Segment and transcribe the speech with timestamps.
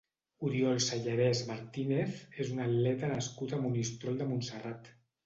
[0.45, 2.15] Oriol Sellarès Martínez
[2.45, 4.91] és un atleta nascut a Monistrol de Montserrat.